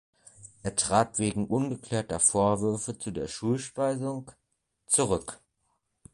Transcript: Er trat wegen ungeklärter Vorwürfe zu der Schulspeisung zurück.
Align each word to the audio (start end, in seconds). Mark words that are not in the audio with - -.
Er 0.63 0.75
trat 0.75 1.19
wegen 1.19 1.45
ungeklärter 1.45 2.19
Vorwürfe 2.19 2.97
zu 2.97 3.11
der 3.11 3.27
Schulspeisung 3.27 4.31
zurück. 4.87 5.39